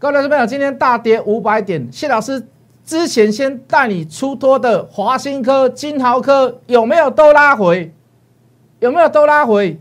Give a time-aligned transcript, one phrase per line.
[0.00, 2.46] 各位投资朋友，今天大跌五百点，谢老师
[2.84, 7.92] 之前先带你出脱的华新科、金豪科有没有都拉回？
[8.78, 9.76] 有没有都拉回？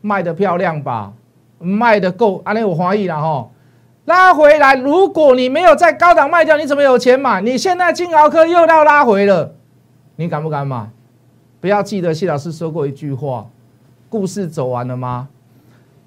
[0.00, 1.12] 卖的漂亮吧？
[1.58, 3.50] 卖的够，安利我怀疑了哈。
[4.06, 7.42] 拉回来，如果你没有在高档卖掉，你怎么有钱买？
[7.42, 9.54] 你现在金豪科又要拉回了，
[10.16, 10.88] 你敢不敢买？
[11.60, 13.46] 不要记得谢老师说过一句话：
[14.08, 15.28] 故事走完了吗？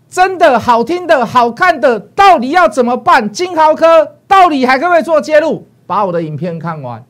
[0.10, 3.32] 真的好听的好看的，到底要怎么办？
[3.32, 5.68] 金豪科到底还可不可以做介入？
[5.85, 7.04] 把我的影片看完。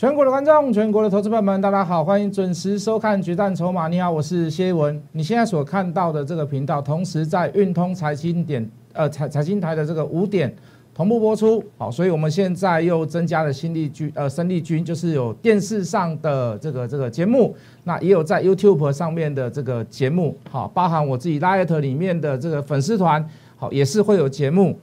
[0.00, 3.84] 全国的观众，全国的投资朋友们，大家好，欢迎准时收看《决战筹码》。
[3.90, 4.98] 你好，我是谢文。
[5.12, 10.50] 你现在所看到的这个频道，同时在运通财经点呃财财经台的这个五点
[10.94, 11.62] 同步播出。
[11.76, 17.54] 好，所以我们现在又增加了新力军呃生力军，就是有电视上的这个这个节目，
[17.84, 20.34] 那也有在 YouTube 上面的这个节目。
[20.50, 23.22] 好，包含我自己 Light 里面的这个粉丝团，
[23.58, 24.78] 好也是会有节目。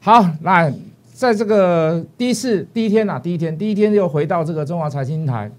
[0.00, 0.74] 好，来。
[1.18, 5.50] 在这个第一次第一天呐，第一天第一天又回到这个中华财经台，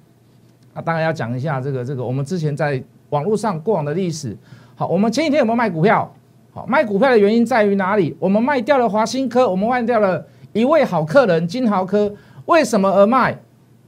[0.73, 4.37] 啊，当然要讲一下这个这个我们之前在网络上过往的历史。
[4.77, 6.09] 好，我们前几天有没有卖股票？
[6.51, 8.15] 好，卖股票的原因在于哪里？
[8.21, 12.09] 我们卖掉了华新科，我们卖掉了一位好客人金豪科，
[12.45, 13.37] 为什么而卖？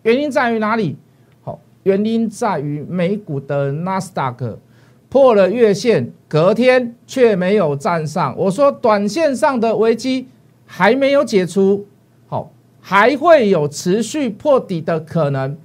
[0.04, 0.98] 原因在于哪里？
[1.42, 4.60] 好，原因在于美股的纳斯达克
[5.08, 8.36] 破了月线，隔天却没有站上。
[8.38, 10.28] 我说短线上的危机。
[10.74, 11.86] 还没有解除，
[12.30, 15.58] 好，还会有持续破底的可能。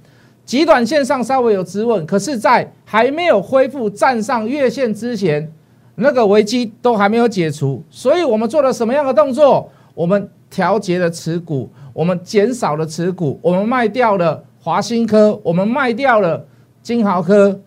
[0.43, 5.49] 极短线上稍微有止稳，可是，在还没有恢复站上月线之前，
[5.95, 7.81] 那个危机都还没有解除。
[7.89, 9.71] 所以我们做了什么样的动作？
[9.95, 16.45] 我们调节了持股，我们减少了持股，我们卖掉了华新科，我们卖掉了
[16.83, 17.61] 金豪科。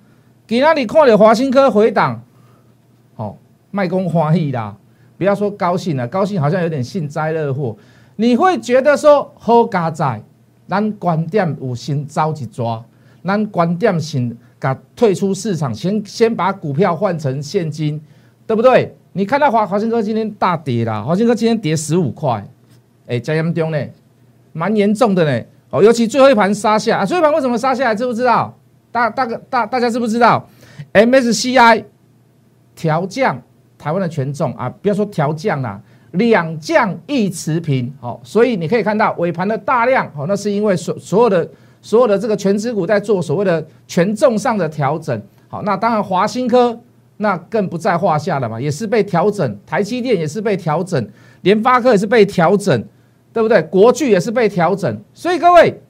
[0.47, 2.23] 给那里看了华新科回档，
[3.15, 3.39] 好，
[3.71, 4.77] 卖公欢喜啦。
[5.21, 7.77] 不要说高兴了，高兴好像有点幸灾乐祸。
[8.17, 10.23] 你会觉得说好加在，
[10.67, 12.83] 咱观点有先着急抓，
[13.23, 18.01] 咱观点先甲退出市场，先先把股票换成现金，
[18.47, 18.97] 对不对？
[19.13, 22.43] 你看到华华兴哥今天大跌啦，华兴哥今天跌十五块，
[23.07, 23.79] 哎，加严重呢，
[24.55, 25.47] 蛮严重的呢。
[25.69, 27.95] 哦，尤其最后一盘杀下啊，最后一盘为什么杀下来？
[27.95, 28.57] 知不知道？
[28.91, 30.49] 大大个大大家知不知道
[30.95, 31.85] ？MSCI
[32.75, 33.43] 调降。
[33.81, 35.81] 台湾的权重啊，不要说调降啦，
[36.13, 41.49] 两降一持平，好，所以你可以看到尾盘的大量，好，那是因为所所有的
[41.81, 45.19] 所有的这个全资股在做所谓的权重上的调整，
[45.49, 46.79] 好，那当然华新科
[47.17, 51.09] 那更不在话下了嘛，也是被调整，台积电也是被调整，
[51.41, 52.85] 联发科也是被调整，
[53.33, 53.63] 对不对？
[53.63, 55.81] 国巨也是被调整，所以各位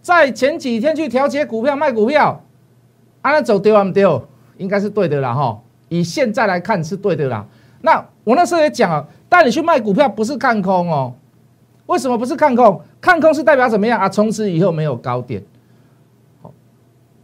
[0.00, 2.42] 在前几天去调节股票卖股票，
[3.20, 4.26] 按那走丢啊丢，
[4.56, 5.60] 应该是对的啦哈。
[5.98, 7.46] 以现在来看是对的啦。
[7.82, 11.14] 那我那时候也讲啊，带你去卖股票不是看空哦。
[11.86, 12.80] 为什么不是看空？
[13.00, 14.08] 看空是代表怎么样啊？
[14.08, 15.42] 从此以后没有高点。
[16.40, 16.50] 好，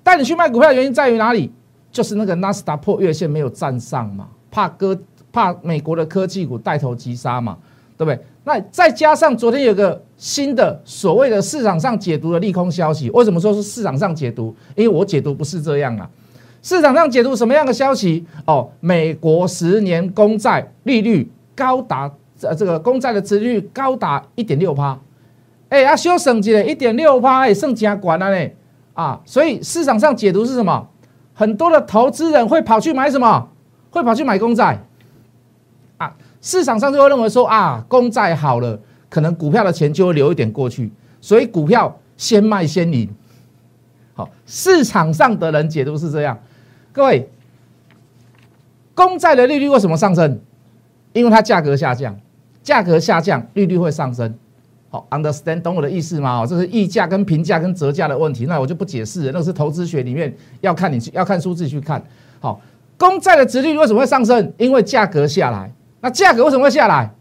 [0.03, 1.50] 带你去卖股票的原因在于哪里？
[1.91, 4.97] 就是那个纳斯达破月线没有站上嘛，怕割
[5.32, 7.56] 怕美国的科技股带头急杀嘛，
[7.97, 8.25] 对不对？
[8.44, 14.54] 那再加上昨天有个新的所谓的市场上解读的利空消息，为什么说是市场上解读？
[14.76, 16.08] 因为我解读不是这样啊。
[16.62, 18.25] 市场上解读什么样的消息？
[18.47, 22.10] 哦，美国十年公债利率高达
[22.43, 24.99] 呃这个公债的殖率高达一点六趴，
[25.70, 28.50] 哎，啊，修省级的一点六趴，哎，升加管了呢
[28.93, 29.20] 啊！
[29.25, 30.87] 所以市场上解读是什么？
[31.32, 33.49] 很多的投资人会跑去买什么？
[33.91, 34.78] 会跑去买公债
[35.97, 36.15] 啊！
[36.43, 38.78] 市场上就会认为说啊，公债好了，
[39.09, 43.09] 可能股票的钱就会留一点过去，所以股票先卖先赢。
[44.12, 46.38] 好，市场上的人解读是这样。
[46.93, 47.28] 各位，
[48.95, 50.41] 公债的利率为什么上升？
[51.12, 52.17] 因为它价格下降，
[52.62, 54.33] 价格下降，利率会上升。
[54.91, 56.41] 好，understand 懂我的意思吗？
[56.41, 59.32] 哦，这是溢价跟平价跟折价的问题，那我就不解释了。
[59.32, 62.03] 那是投资学里面要看你去要看数字去看。
[62.41, 62.61] 好，
[62.99, 64.53] 公债的值率为什么会上升？
[64.59, 65.73] 因为价格下来。
[66.00, 67.12] 那价格为什么会下来？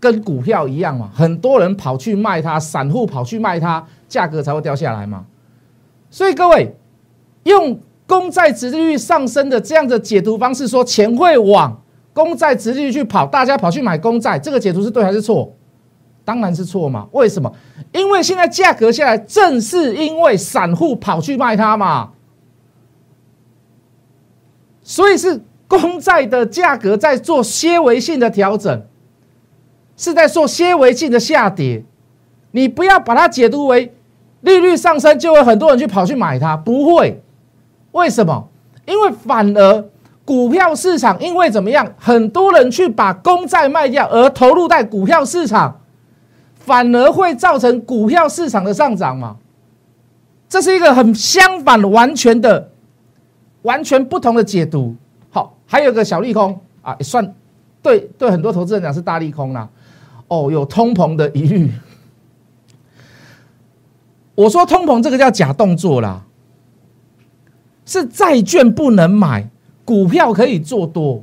[0.00, 5.24] 跟股票一样嘛，很多人跑去卖它，散户跑去卖它，价格才会掉下来嘛。
[6.10, 6.74] 所以各位
[7.44, 7.78] 用。
[8.12, 11.80] 公债殖利率上升的这样的解读方式，说钱会往
[12.12, 15.50] 公债殖利率去跑，大家跑去买公债，这个解读是对还是错？
[16.22, 17.08] 当然是错嘛。
[17.12, 17.50] 为什么？
[17.90, 22.10] 因为现在价格下来，正是因为散户跑去卖它嘛，
[24.82, 28.82] 所以是公债的价格在做些微性的调整。
[29.96, 31.82] 是在做些微性的下跌，
[32.50, 33.94] 你不要把它解读为
[34.42, 37.22] 利率上升就会很多人去跑去买它，不会。
[37.92, 38.48] 为什么？
[38.84, 39.84] 因为反而
[40.24, 45.80] 股票市场因为怎么样，很多人去把公债卖掉而投入在股票市场，
[46.56, 49.36] 反而会造成股票市场的上涨嘛？
[50.48, 52.70] 这是一个很相反、完全的、
[53.62, 54.94] 完全不同的解读。
[55.30, 57.34] 好，还有个小利空啊，也算
[57.82, 59.68] 对对很多投资人讲是大利空啦。
[60.28, 61.72] 哦，有通膨的疑虑。
[64.34, 66.22] 我说通膨这个叫假动作啦。
[67.92, 69.46] 是债券不能买，
[69.84, 71.22] 股票可以做多。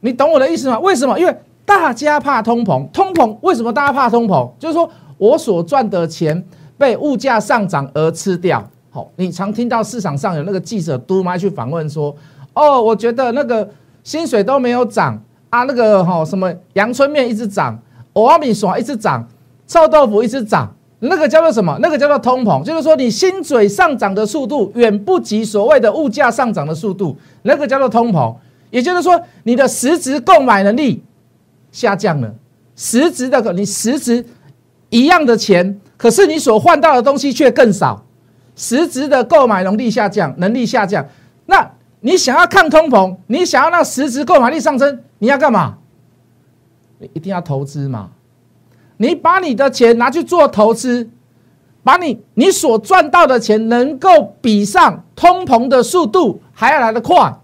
[0.00, 0.78] 你懂我的意思吗？
[0.80, 1.18] 为什么？
[1.18, 1.34] 因为
[1.64, 4.46] 大家怕通膨，通膨为什么大家怕通膨？
[4.58, 6.44] 就是说我所赚的钱
[6.76, 8.62] 被物价上涨而吃掉。
[8.90, 12.14] 好，你常听到市场上有那个记者嘟麦去访问说
[12.52, 13.66] ：“哦，我觉得那个
[14.04, 15.18] 薪水都没有涨
[15.48, 17.78] 啊，那个哈什么阳春面一直涨，
[18.12, 19.26] 欧米爽一直涨，
[19.66, 21.78] 臭豆腐一直涨。”那个叫做什么？
[21.80, 28.34] 那个叫做通膨，就是说你薪水上涨的速度远不及所谓的物价上涨的速度，那个叫做通膨。
[28.70, 31.02] 也就是说，你的实质购买能力
[31.72, 32.34] 下降了，
[32.76, 34.26] 实质的你实质
[34.90, 38.04] 一样的钱，可是你所换到的东西却更少，
[38.56, 41.06] 实质的购买能力下降，能力下降。
[41.46, 45.78] 那你想要抗通膨，你想要让实质购买力上升，你要干嘛？
[46.98, 48.10] 你一定要投资嘛。
[48.98, 51.08] 你把你的钱拿去做投资，
[51.82, 57.40] 把你你所赚到的钱能够比上通膨的速度还要来得快，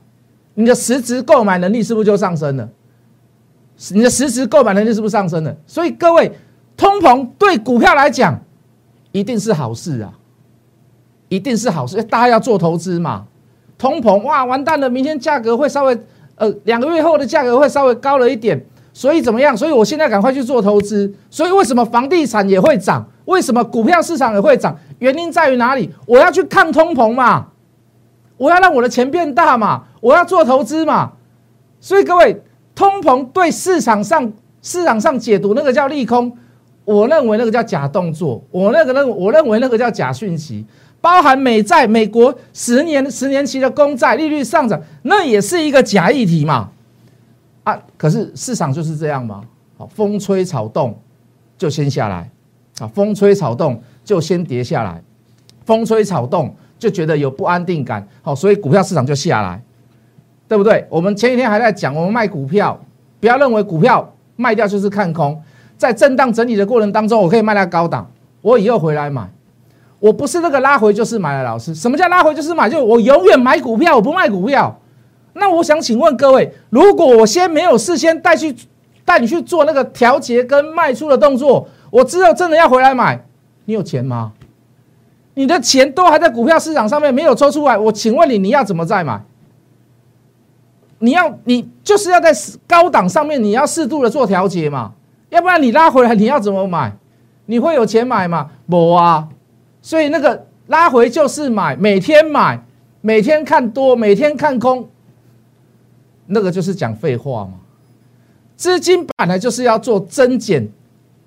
[0.55, 2.69] 你的实质购买能力是不是就上升了？
[3.91, 5.56] 你的实质购买能力是不是上升了？
[5.67, 6.31] 所以各位，
[6.77, 8.41] 通膨对股票来讲
[9.12, 10.12] 一定是好事啊，
[11.29, 12.03] 一定是好事。
[12.03, 13.27] 大家要做投资嘛，
[13.79, 15.99] 通膨哇完蛋了，明天价格会稍微
[16.37, 18.65] 呃两个月后的价格会稍微高了一点。
[18.94, 19.55] 所以怎么样？
[19.56, 21.12] 所以我现在赶快去做投资。
[21.29, 23.05] 所以为什么房地产也会涨？
[23.25, 24.79] 为什么股票市场也会涨？
[25.00, 25.91] 原因在于哪里？
[26.06, 27.49] 我要去抗通膨嘛，
[28.37, 31.11] 我要让我的钱变大嘛，我要做投资嘛。
[31.81, 32.41] 所以各位，
[32.76, 34.32] 通膨对市场上
[34.62, 36.32] 市场上解读那个叫利空，
[36.85, 40.64] 我认为那个叫假动作，我那个认我认为那个叫假讯息，
[41.00, 46.70] 包含美债、美国十年十年期的公债利率上涨，那也是一个假议题嘛。
[47.65, 47.79] 啊！
[47.97, 49.43] 可是市场就是这样嘛，
[49.77, 50.97] 好，风吹草动
[51.57, 52.31] 就先下来，
[52.79, 55.03] 啊，风吹草动就先跌下来，
[55.65, 59.63] 风吹草动就觉得有不安定感，好，所以股票市场就下来，
[60.47, 60.87] 对不对？
[60.91, 62.79] 我们前几天还在讲，我们卖股票，
[63.19, 65.43] 不要认为股票卖掉就是看空，
[65.79, 68.11] 在震荡整理的过程当中，我可以卖到高档，
[68.43, 69.27] 我以后回来买，
[69.99, 72.69] 我不是那个拉回就是买的老师，什么叫拉回就是买？
[72.69, 74.79] 就我永远买股票，我不卖股票。
[75.35, 78.55] 那我想请问各位，如果我先没有事先带去
[79.05, 83.25] 带你去做那个调节跟卖出的动作，我知道真的要回来买，
[83.67, 84.33] 你有钱吗？
[85.35, 89.21] 你的钱都还在股票市场上面没有抽出来，我请问你，你要怎么再买？
[91.01, 92.33] 你要你就是要在
[92.69, 94.93] 高档上面，你要适度的做调节嘛，
[95.31, 96.97] 要不然你拉回来你要怎么买？
[97.47, 98.51] 你会有钱买吗？
[98.71, 99.29] 不啊，
[99.83, 102.65] 所以那个拉回就是买，每天买，
[103.01, 104.89] 每天看多，每天看空。
[106.26, 107.53] 那个就是讲废话嘛，
[108.56, 110.69] 资金本来就是要做增减，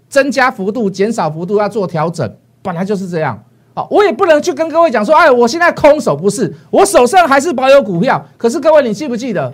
[0.10, 3.44] 增加幅度、减少幅度要做调整，本来就是这样。
[3.76, 8.26] 好，我也不能去跟各位讲说，哎，我现在空手不是，我手上还是保有股票。
[8.38, 9.54] 可是各位，你记不记得，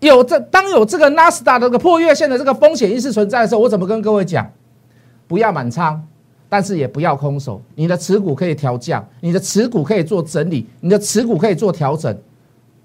[0.00, 4.50] 有这当有这个纳斯达这个破月线的这个风险意识存在的时候，我怎么跟各位讲？
[5.26, 6.02] 不要满仓，
[6.48, 12.16] 但是也不要空手，你的持股可以调降，你的持股可以做整理，你的持股可以做调整。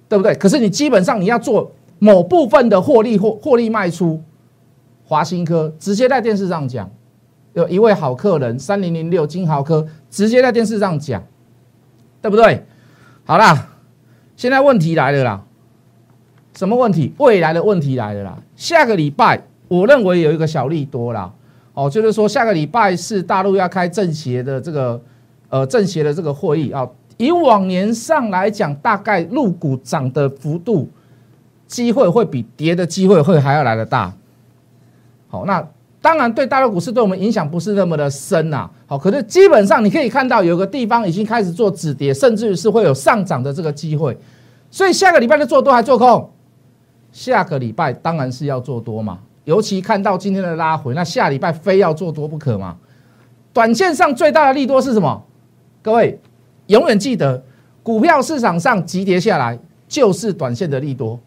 [0.09, 0.33] 对不对？
[0.35, 4.19] 可是你基本上你要做某部分的获利或获利卖出，
[5.05, 6.89] 华新科直接在电视上讲，
[7.53, 11.23] 有一位好客人三零零六金豪科直接在电视上讲，
[12.23, 12.65] 对不对？
[13.23, 13.69] 好啦，
[14.35, 15.43] 现在问题来了啦，
[16.57, 17.13] 什么问题？
[17.19, 18.41] 未来的问题来了啦。
[18.55, 21.31] 下个礼拜我认为有一个小利多啦，
[21.75, 24.99] 哦，就是说下个礼拜是大陆要开政协的这个
[25.49, 26.89] 呃政协的这个会议啊。
[27.19, 30.89] 以往年上来讲，大概入股涨的幅度，
[31.67, 34.13] 机会会比跌的机会会还要来的大。
[35.27, 35.61] 好，那
[36.01, 38.69] 当然对大陆股市对我们影响不是那么的深呐。
[38.87, 44.17] 好，可是基本上你可以看到，有个地方已经开始做止跌，甚至于是会有上涨的这个机会。
[44.71, 46.31] 所以下个礼拜的做多还做空？
[47.11, 49.19] 下个礼拜当然是要做多嘛。
[49.43, 52.77] 尤其看到今天的拉回，那下礼拜非要做多不可嘛。
[53.51, 55.21] 短线上最大的利多是什么？
[55.81, 56.17] 各位。
[56.69, 57.43] 永远记得，
[57.81, 59.57] 股票市场上急跌下来
[59.87, 61.19] 就是短线的利多。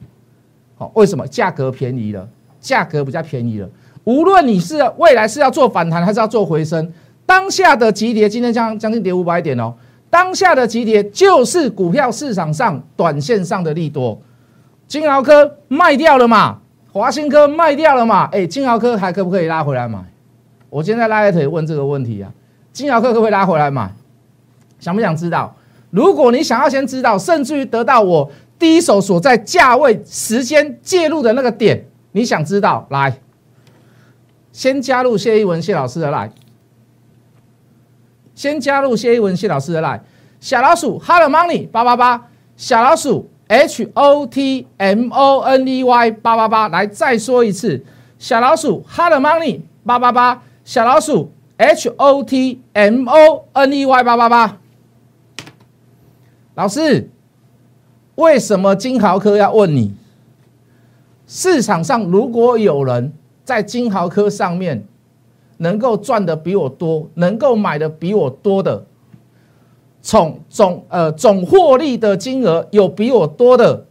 [0.77, 1.27] 好，为什么？
[1.27, 2.29] 价格便宜了，
[2.61, 3.69] 价格比较便宜了。
[4.05, 6.93] 无论你是未来是要做反弹还是要做回升，
[7.27, 9.75] 当下的急跌今天将将近跌五百点哦，
[10.09, 14.17] 当下的急跌就是股票市场上短线上的利多。
[14.87, 16.61] 金豪科卖掉了嘛？
[16.93, 18.29] 华兴科卖掉了嘛？
[18.31, 19.99] 哎，金豪科还可不可以拉回来买？
[20.71, 22.33] 我现在拉一腿问这个问题啊，
[22.73, 23.93] 金豪科可不可以拉回来买？
[24.83, 25.55] 想不想知道？
[25.91, 32.85] 如果你想要先知道，甚至于得到我第一手所在价位、时间介入的那个点，你想知道？
[32.91, 33.21] 来，
[34.51, 36.33] 先加入谢一文谢老师的来，
[38.35, 40.03] 先加入谢一文谢老师的来，
[40.41, 43.29] 小老鼠 Hello Money 八八八，小老鼠。
[43.49, 47.85] H O T M O N E Y 八八八，来再说一次，
[48.19, 54.57] 小老鼠 Hello Money 八八八，小老鼠 H O T M O N E Y 八八八。
[56.55, 57.09] 老师，
[58.17, 59.95] 为什么金豪科要问你？
[61.27, 63.13] 市场上如果有人
[63.45, 64.85] 在金豪科上面
[65.57, 68.85] 能够赚的比我多，能够买的比我多的。
[70.03, 73.87] 总总呃总获利的金额有比我多的，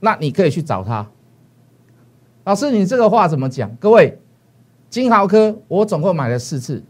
[0.00, 1.06] 那你可以去找他。
[2.44, 3.70] 老师，你这个话怎么讲？
[3.76, 4.18] 各位，
[4.88, 6.82] 金豪科我总共买了四次，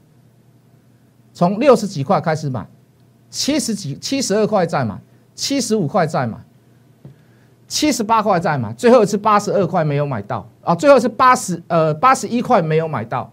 [1.35, 2.67] 从六十几块开始买，
[3.29, 4.99] 七十几七十二块再买，
[5.35, 6.37] 七十五块再买，
[7.67, 10.47] 七十八块再买，最后一次八十二块没有买到。
[10.63, 13.33] 啊，最后是八十呃八十一块没有买到，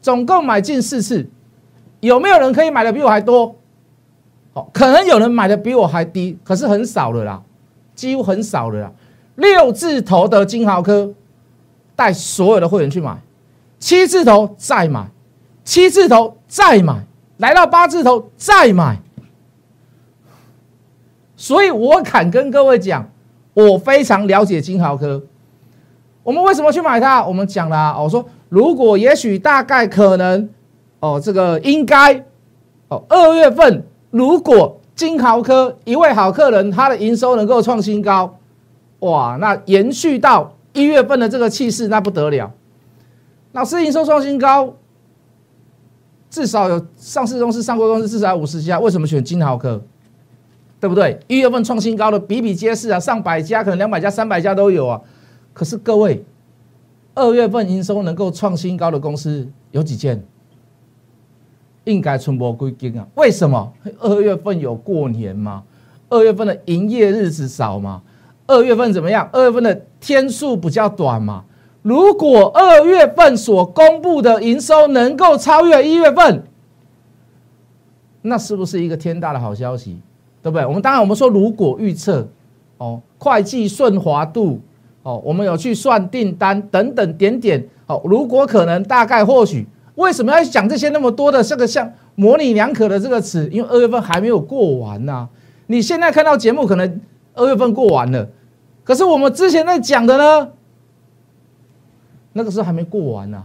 [0.00, 1.28] 总共买进四次，
[1.98, 3.56] 有没有人可以买的比我还多？
[4.52, 7.42] 哦，可能有人买的比我还低，可是很少了啦，
[7.96, 8.92] 几乎很少了啦。
[9.34, 11.12] 六字头的金豪科，
[11.96, 13.20] 带所有的会员去买，
[13.80, 15.10] 七字头再买，
[15.64, 17.04] 七字头再买，
[17.38, 19.00] 来到八字头再买。
[21.44, 23.06] 所以我敢跟各位讲，
[23.52, 25.22] 我非常了解金豪科。
[26.22, 27.22] 我们为什么去买它？
[27.22, 30.48] 我们讲了，我说如果也许大概可能，
[31.00, 32.14] 哦，这个应该，
[32.88, 33.84] 哦，二月份。
[34.10, 38.38] 如果金豪科一位好客人，他的营收能够创新高，
[39.00, 42.50] 哇，那延续到一月份的这个气势，那不得了。
[43.52, 44.72] 老师营收创新高，
[46.30, 49.82] 至少有上市公司、上柜公司至少五十家，为什么选金豪科？
[50.80, 51.18] 对不对？
[51.26, 55.00] 一月份创新高的比比皆是啊，上百家，可能两百家、三百家都有啊。
[55.52, 56.24] 可是各位，
[57.14, 60.22] 二月份营收能够创新高的公司有几件？
[61.84, 63.06] 应该存波归金啊？
[63.14, 63.72] 为什么？
[64.00, 65.62] 二月份有过年吗？
[66.08, 68.02] 二月份的营业日子少吗？
[68.46, 69.28] 二月份怎么样？
[69.32, 71.44] 二月份的天数比较短嘛？
[71.82, 76.44] 如果二月份所公布的营收能够超越一月份，
[78.22, 80.00] 那是不是一个天大的好消息？
[80.44, 80.66] 对不对？
[80.66, 82.28] 我们当然我们说如果预测
[82.76, 84.60] 哦，会计顺滑度
[85.02, 89.66] 哦，我们有去算订单等等点点哦，如果可能，大概或许。
[89.94, 93.48] 为什么要讲这些那么多的这个像模棱两可的这个词？
[93.50, 95.26] 因为二月份还没有过完呐。
[95.68, 97.00] 你现在看到节目，可能
[97.32, 98.28] 二月份过完了，
[98.82, 100.50] 可是我们之前在讲的呢，
[102.34, 103.44] 那个时候还没过完呢。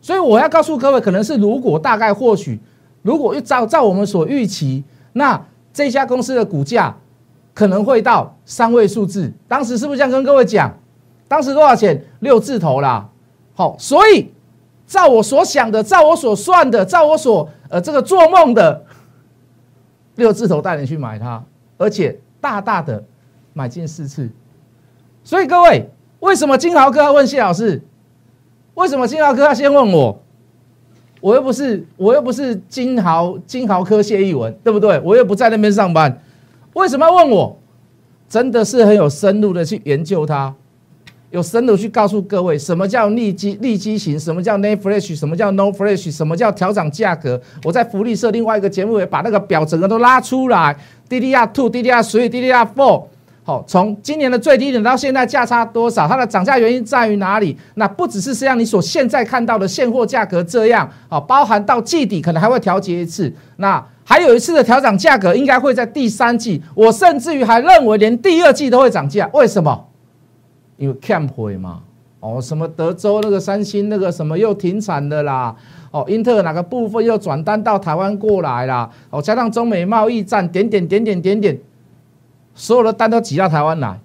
[0.00, 2.58] 所以我要告诉各位，可能是如果大概或许，
[3.02, 4.82] 如果照照我们所预期，
[5.12, 6.96] 那这家公司的股价
[7.54, 9.32] 可能会到三位数字。
[9.48, 10.78] 当时是不是这样跟各位讲？
[11.28, 12.04] 当时多少钱？
[12.20, 13.08] 六字头啦。
[13.54, 14.30] 好，所以。
[14.86, 18.84] 照我所想的，照我所算的，照我所呃这个做梦的，
[20.16, 21.40] 六字头带你去买它，
[21.78, 23.04] 而且大大的
[23.52, 24.28] 买进四次。
[25.22, 27.80] 所以各位，为什么金豪哥要问谢老师？
[28.74, 30.20] 为什么金豪哥要先问我？
[31.20, 35.00] 我又不是我又不是金豪金豪科谢逸文，对不对？
[35.04, 36.22] 我又不在那边上班，
[36.74, 37.56] 为什么要问我？
[38.28, 40.54] 真的是很有深入的去研究它。
[41.30, 47.40] 有深度去告诉各位，什么叫利基利基型，什么叫 n e f r e s h 什么叫 no fresh，什么叫调整价格。
[47.62, 50.76] 我在福利社另外一个节目也把那个表整个都拉出来
[51.08, 53.04] ，DDR two、DDR three、DDR four，
[53.50, 57.56] 好，从今年的最低点到现在价差多少，它的涨价原因在于哪里？
[57.74, 69.88] 那不只是像你所现在看到的现货价格这样，好，包含到季底可能还会调节一次，那还有一次的调整价格应该会在第三季，我甚至于还认为连第二季都会涨价，为什么？
[70.76, 71.80] 因为 camp 会嘛，
[72.20, 75.52] 哦，什么德州那个三星那个什么又停产的啦，
[75.90, 81.58] 哦，英特尔哪个部分又转单到台湾过来啦，哦，加上中美贸易战，点点点点点点，
[82.60, 83.98] 所有的单都挤到台湾来，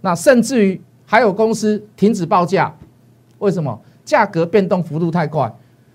[0.00, 2.74] 那甚至于还有公司停止报价，
[3.38, 3.80] 为什么？
[4.04, 5.52] 价格变动幅度太快，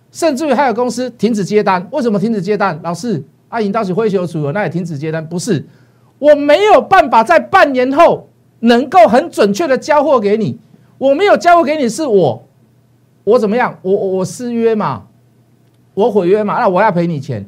[0.10, 2.80] 甚至于还有公司停止接单，为什么停止接单？
[2.82, 5.66] 老师，阿颖到时灰球组了，那也停止接单，不是，
[6.18, 8.28] 我没有办法在半年后。
[8.64, 10.56] 能够很准确的交货给你，
[11.00, 12.48] 我没有交货给你，是我
[13.24, 13.76] 我怎么样？
[13.82, 15.08] 我我我失约嘛，
[15.96, 17.44] 我毁约嘛，那我要赔你钱。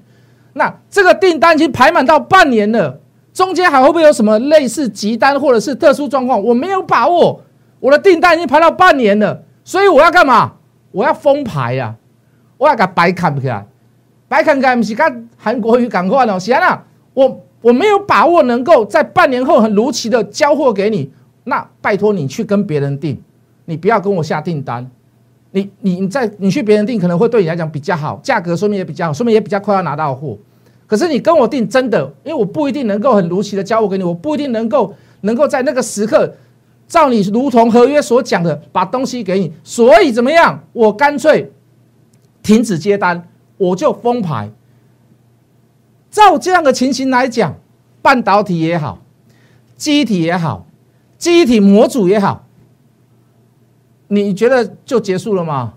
[0.54, 3.00] 那这个订单已经排满到半年了，
[3.34, 6.42] 中间还会不会有什么类似急单或者是特殊状况？
[6.42, 7.42] 我没有把握。
[7.80, 10.54] 我的订单已经排到半年了，所以我要干嘛？
[10.92, 11.96] 我要封牌呀！
[12.58, 13.66] 我要给白砍起来，
[14.30, 16.86] 白砍起来不是跟韩国语赶快哦，行啊！
[17.14, 21.12] 我我没有把握能够在半年后很如期的交货给你，
[21.44, 23.22] 那拜托你去跟别人订，
[23.66, 24.90] 你不要跟我下订单。
[25.52, 30.38] 你你你在你去别人订可能会对你来讲比较好，价格说明也比较好，说明也比较快要拿到货。
[30.86, 36.36] 可是你跟我定真的，因为我不一定能够很如期的交货给你，我不一定能够能够在那个时刻。
[36.86, 40.64] 照你如同合约所讲的，把东西给你，所以怎么样？
[40.74, 41.52] 我干脆
[42.44, 44.52] 停止接单，我就封牌。
[46.12, 47.56] 照这样的情形来讲，
[48.02, 49.02] 半导体也好，
[49.76, 50.68] 机体也好，
[51.18, 52.46] 机体模组也好，
[54.10, 55.74] 你觉得就结束了吗？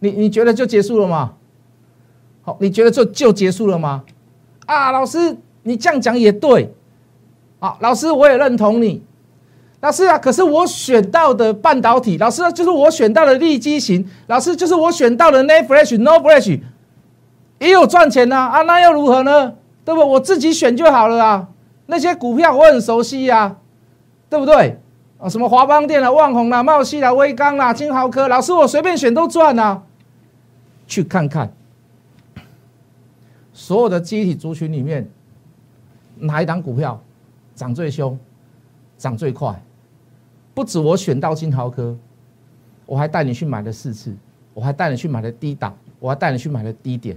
[0.00, 1.36] 你你觉得就结束了吗？
[2.60, 4.04] 你觉得就就结束了吗？
[4.66, 6.72] 啊，老师，你这样讲也对。
[7.58, 9.02] 好，老师，我也认同你。
[9.80, 16.60] 老师啊，可是我选到的半导体，老师就是我选到的立基型，老师就是我选到的 n a Flash、No Flash，
[17.58, 19.54] 也有赚钱呐啊，那又如何呢？
[19.84, 20.00] 对不？
[20.00, 21.48] 我自己选就好了啊。
[21.86, 23.56] 那些股票我很熟悉呀，
[24.28, 24.78] 对不对？
[25.18, 29.82] 啊，什么华邦电啊、万宏啊、茂西啊、威刚啊、金豪科，老师我随便选都赚啊。
[30.86, 31.52] 去看看
[33.68, 35.06] 所有的集体族群里面，
[36.16, 36.98] 哪一档股票
[37.54, 38.18] 涨最凶、
[38.96, 39.62] 涨最快？
[40.54, 41.94] 不止我选到金豪科，
[42.86, 44.16] 我还带你去买了四次，
[44.54, 47.14] 我还带你去买了低档，我还带你去买了低点，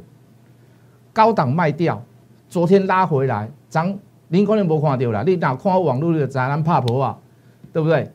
[1.14, 2.04] 高档卖掉，
[2.50, 7.18] 昨天拉回来涨，您可能没看到了，你哪看我网络的宅男怕婆啊，
[7.72, 8.12] 对不对？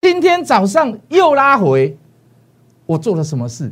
[0.00, 1.98] 今天早上又拉回，
[2.86, 3.70] 我做了什么事？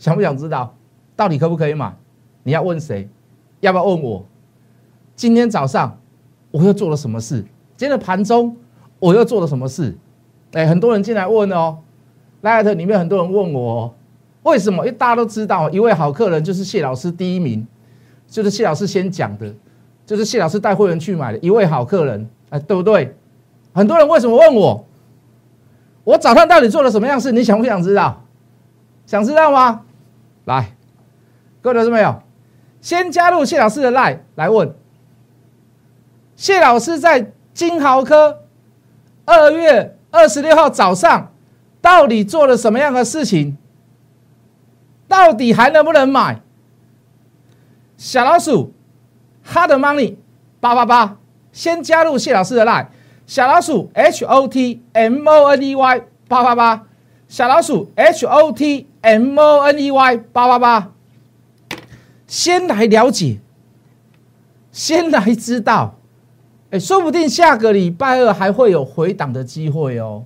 [0.00, 0.74] 想不想知道？
[1.14, 1.94] 到底可不可以买？
[2.44, 3.08] 你要问谁？
[3.58, 4.24] 要不要问我？
[5.16, 5.98] 今天早上
[6.52, 7.40] 我又做了什么事？
[7.76, 8.56] 今天的盘中。
[9.00, 9.94] 我又做了什么事？
[10.52, 11.76] 哎，很多人进来问哦
[12.42, 13.94] ，Line 里面很多人问我，
[14.44, 14.78] 为什么？
[14.86, 17.66] 因为大家都知道，一位好客人就是谢老师第一名，
[18.26, 19.52] 就是谢老师先讲的，
[20.06, 23.14] 就是谢老师带会员去买的一位好客人，哎，对不对？
[23.74, 24.86] 很多人为什么问我？
[26.04, 27.30] 我早上到底做了什么样事？
[27.30, 28.24] 你想不想知道？
[29.04, 29.82] 想知道吗？
[30.46, 30.74] 来，
[31.60, 32.22] 各位老师没有？
[32.84, 34.74] 先加入谢老师的 Line 来问，
[36.36, 38.42] 谢老师在金豪科。
[39.24, 41.32] 二月二十六号早上，
[41.80, 43.56] 到底做了什么样的事情？
[45.08, 46.42] 到底还能不能买？
[47.96, 48.74] 小老鼠
[49.50, 50.16] ，Hard Money
[50.60, 51.16] 八八八，
[51.52, 52.88] 先加入谢老师的 line。
[53.26, 56.86] 小老鼠 H O T M O N E Y 八八八，
[57.28, 60.92] 小老鼠 H O T M O N E Y 八八八，
[62.26, 63.38] 先来了解，
[64.72, 65.96] 先来知道。
[66.70, 70.24] 哎，说不定下个礼拜二还会有回档的机会哦。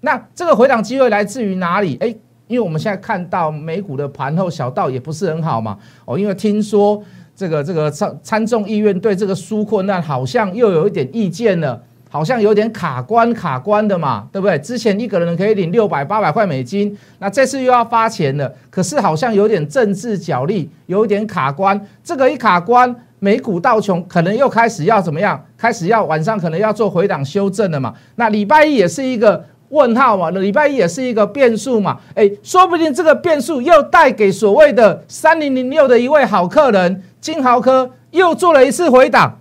[0.00, 1.96] 那这个回档机会来自于哪里？
[2.00, 2.08] 哎，
[2.46, 5.78] 因为我们现在看到美股的盘后小道也不是很好嘛。
[6.04, 7.02] 哦，因为听说
[7.34, 14.58] 这个这个参参众议院对这个纾困那好像又有一点意见了，好像有点卡关卡关的嘛，对不对？
[14.58, 21.80] 之前一个人可以领六百八百块美金，那这次又要发钱了，可是好像有点政治角力，有点卡关。
[22.04, 22.94] 这个一卡关。
[23.24, 25.40] 美股道琼可能又开始要怎么样？
[25.56, 27.94] 开始要晚上可能要做回档修正了嘛？
[28.16, 30.28] 那礼拜一也是一个问号嘛？
[30.30, 32.00] 礼拜一也是一个变数嘛？
[32.16, 39.38] 哎，说不定这个变数又带给所谓的三零零六的一位好客人金豪科又做了一次回档，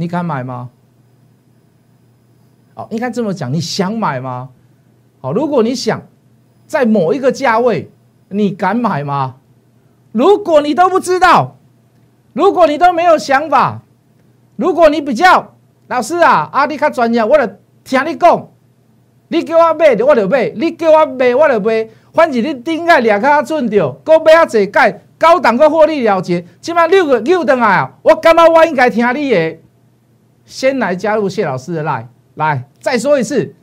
[0.00, 0.70] 你敢买吗？
[2.74, 4.48] 哦，应该这么讲，你想买吗？
[5.20, 6.00] 好，如果你想
[6.66, 7.90] 在某一个价位，
[8.30, 9.36] 你敢买吗？
[10.12, 11.56] 如果你都不知道。
[12.32, 13.82] 如果你都没有想法，
[14.54, 15.54] 如果你比较
[15.88, 18.48] 老师啊，阿你较专业，我就听你讲，
[19.28, 21.88] 你叫我买，我就买；你叫我卖，我就卖。
[22.14, 27.98] 反正你顶个两卡准着，搁买啊济盖高档个获利了结，起码六个六等啊！
[28.02, 29.59] 我感觉我应该听你的。
[30.50, 33.54] 先来加入谢老师的 line，来再说一次，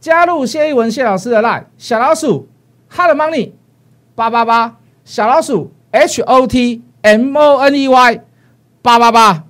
[0.00, 2.48] 加入谢一文谢老师的 line，小老鼠
[2.90, 3.52] hot money
[4.16, 6.82] 八八八，小老鼠 h o t。
[7.02, 8.20] M O N E Y
[8.82, 9.44] 八八八，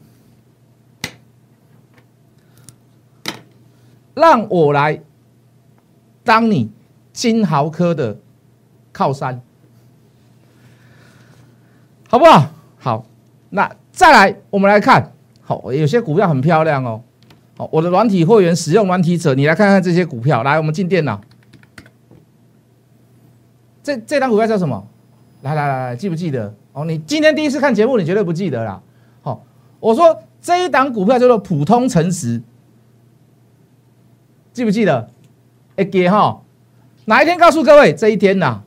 [4.14, 5.03] 让我来
[6.23, 6.70] 当你
[7.12, 8.18] 金豪科的
[8.92, 9.42] 靠山，
[12.09, 12.51] 好不好？
[12.79, 13.05] 好，
[13.49, 15.12] 那再来，我们来看，
[15.50, 17.02] 好，有些股票很漂亮哦。
[17.56, 20.44] 好，我的软体会员使用软体者，你来看看这些股票。
[20.44, 21.20] 来，我们进电脑。
[23.82, 24.86] 这这张股票叫什么？
[25.42, 26.54] 来来来来，记不记得？
[26.72, 28.80] 哦，你今天第一次看节目，你绝对不记得啦。
[29.22, 29.44] 好，
[29.80, 32.40] 我说这一档股票叫做普通诚实，
[34.52, 35.10] 记不记得？
[35.74, 36.42] 哎，给哈，
[37.06, 37.92] 哪一天告诉各位？
[37.92, 38.62] 这一天呐。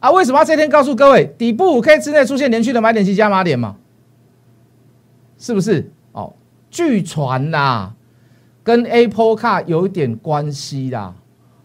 [0.00, 1.32] 啊，为什么要这天告诉各位？
[1.38, 3.76] 底部五 K 之内出现连续的买点及加码点嘛？
[5.38, 5.92] 是不是？
[6.70, 7.92] 据传呐，
[8.62, 11.14] 跟 Apple Car 有一点关系啦。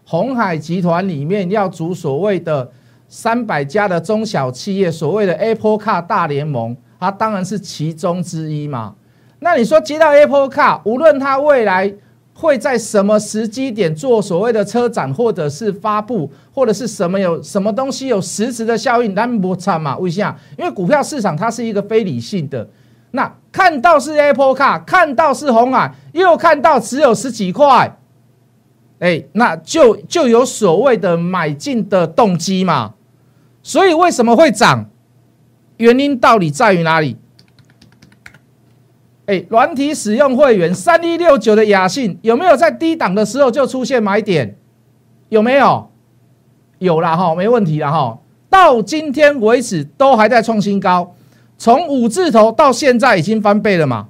[0.04, 2.70] 红海集团里面要组所谓的
[3.08, 8.94] 三百家的中小企业，所谓的 Apple Car 大联盟，它当然是其中之一嘛。
[9.40, 11.94] 那你说接到 Apple Car，无论它未来。
[12.36, 19.14] 会在什么时机点做所谓的车展，或者是发布，或者是什么有什么东西有实质的效应？
[19.14, 19.96] 那不差嘛？
[19.98, 20.36] 为什么？
[20.58, 22.68] 因为股票市场它是一个非理性的。
[23.14, 27.96] 那看到是 Apple Car，看到是红海，又看到只有十几块，
[28.98, 32.94] 哎，那就就有所谓的买进的动机嘛。
[33.62, 34.90] 所以为什么会涨？
[35.76, 37.16] 原因到底在于哪里？
[39.26, 44.56] 哎，软体使用会员三一六九的雅信有没有在低档的时候就出现买点？
[45.28, 45.88] 有没有？
[46.80, 48.18] 有了哈，没问题了哈。
[48.50, 51.14] 到今天为止都还在创新高，
[51.64, 54.08] 从五字头到现在已经翻倍了嘛？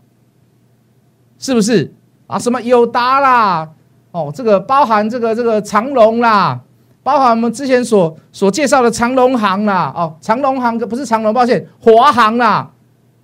[1.38, 1.94] 是不是
[2.26, 2.36] 啊？
[2.36, 3.70] 什么友达啦，
[4.10, 6.60] 哦，这个包含这个这个长隆啦，
[7.04, 12.68] 包含我们之前所所介绍的长隆行啦，哦，长隆行不是长隆，抱歉，华航啦。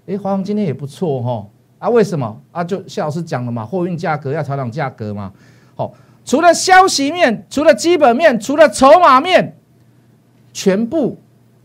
[0.06, 1.44] 哎，华航今天也不错哈。
[1.80, 2.62] 啊，为什么啊？
[2.62, 5.32] 就谢老师讲了嘛，货运价格要调整价格嘛。
[5.74, 5.92] 好，
[6.24, 9.56] 除了消息面，除了基本面，除了筹码面，
[10.52, 11.18] 全部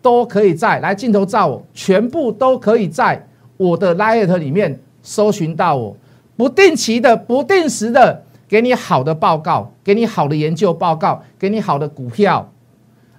[0.05, 5.97] 都可以在来镜头照我，全部都可以在我的 Light 里面搜寻到我，
[6.37, 12.51] 不定期的、不定时的给你好的报告，给你好的研究报告，给你好的股票，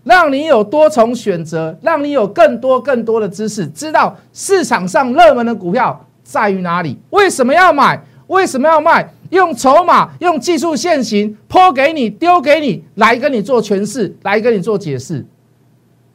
[0.04, 6.06] 让你有多重选择，让你有更多更多的知识，知道市场上热门的股票。
[6.22, 6.96] 在于哪里？
[7.10, 8.00] 为什么要买？
[8.28, 9.12] 为什么要卖？
[9.30, 15.26] 用筹码、用技术现行抛给你、丢给你，来跟你做诠释，来跟你做解释。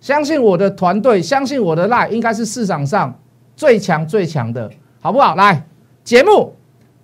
[0.01, 3.17] 相信我的团队，相信我的赖，应该是市场上
[3.55, 5.35] 最强最强的，好不好？
[5.35, 5.63] 来，
[6.03, 6.55] 节目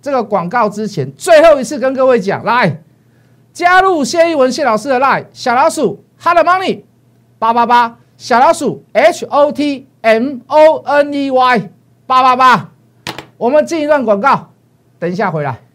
[0.02, 2.82] 这个广告之前，最后一次跟各位讲，来
[3.52, 6.82] 加入谢一文谢老师的赖，小老鼠 Hot Money
[7.38, 11.70] 八八八，小老鼠 H O T M O N E Y
[12.06, 12.72] 八八八。
[13.36, 14.50] 我们进一段广告，
[14.98, 15.67] 等一下回来。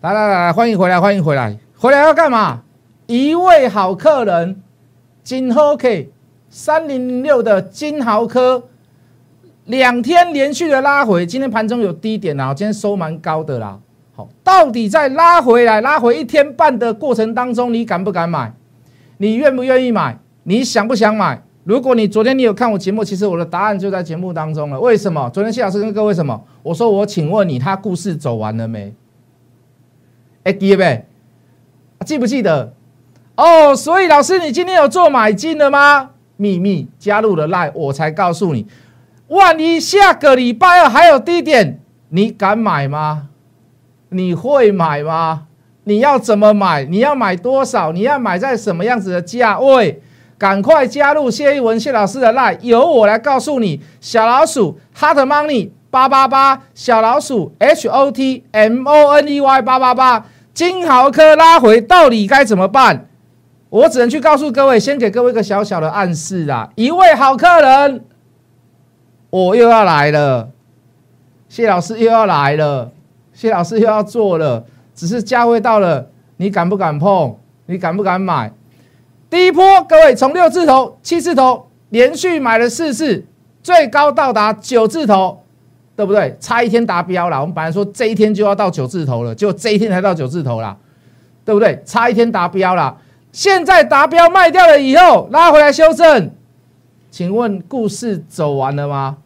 [0.00, 2.62] 来来来，欢迎回来，欢迎回来，回来要干嘛？
[3.06, 4.62] 一位好客人，
[5.22, 6.10] 金豪 K
[6.48, 8.62] 三零零六的金豪科，
[9.66, 13.78] 两天连续的拉回，今天盘中有低点啦，今天收蛮高的啦。
[14.14, 18.54] 好到底在拉回来、拉回一天半的过程当中，你敢不敢买？
[19.18, 20.18] 你愿不愿意买？
[20.44, 21.42] 你想不想买？
[21.64, 24.80] 如果你昨天你有看我节目，其实我的答案就在节目当中了。
[24.80, 25.28] 为什么？
[25.28, 26.42] 昨天谢老师跟各位什么？
[26.62, 28.90] 我说我请问你，他故事走完了没？
[30.44, 31.04] 哎，记得
[32.06, 32.72] 记不记得？
[33.36, 36.10] 哦，所以老师，你今天有做买进了吗？
[36.36, 38.66] 秘密加入了 line，我才告诉你。
[39.28, 43.28] 万一下个礼拜二还有低点，你敢买吗？
[44.08, 45.46] 你会买吗？
[45.84, 46.84] 你要怎么买？
[46.84, 47.92] 你要买多少？
[47.92, 50.02] 你要买在什么样子的价位？
[50.38, 53.80] 赶快加入谢一文谢老师的 line，由我来告诉你。
[54.00, 60.24] 小老鼠 hot money 八八八，小老鼠 h o t m o n e y 八八八，
[60.54, 63.08] 金豪科拉回到底该怎么办？
[63.68, 66.70] 我只能去告诉各位，先给各位一个小小的暗示啦。
[66.74, 68.04] 一位好客人，
[69.30, 70.50] 我又要来了，
[71.48, 72.92] 谢老师又要来了。
[73.32, 77.36] 谢老师又要做了，只是价位到了，你敢不敢碰？
[77.66, 78.52] 你敢不敢买？
[79.30, 83.24] 第一波，各位从六字头、七字头连续买了四次，
[83.62, 85.44] 最高到达九字头，
[86.00, 86.34] 对不对？
[86.40, 87.38] 差一天达标了。
[87.38, 90.74] 我们本来说这一天就要到九字头了，就这一天才到九字头了，
[91.44, 91.78] 对不对？
[91.84, 92.96] 差一天达标了。
[93.32, 96.30] 现在达标卖掉了以后，拉回来修正，
[97.10, 99.18] 请问故事走完了吗？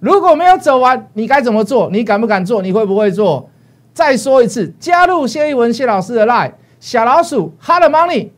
[0.00, 1.88] 如果没有走完，你该怎么做？
[1.92, 2.60] 你敢不敢做？
[2.62, 3.48] 你会不会做？
[3.94, 6.50] 再说一次，加入谢一文谢老师的 line
[6.80, 8.30] 小老鼠 hard money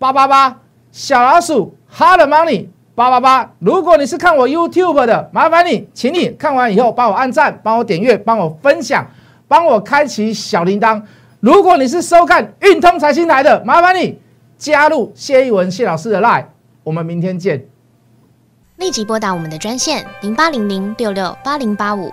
[0.00, 0.58] 八八八
[0.90, 3.52] 小老鼠 hard money 八八八。
[3.58, 9.06] 如果你是看我 YouTube 的，麻烦你，请你看完以后帮我按赞，帮我点阅，帮我分享，
[9.48, 11.02] 帮我开启小铃铛。
[11.40, 14.18] 如果你是收看运通财经台的，麻烦你
[14.56, 16.44] 加入谢一文谢老师的 line，
[16.84, 17.66] 我们明天见。
[18.76, 22.12] 立即拨打我们的专线零八零零六六八零八五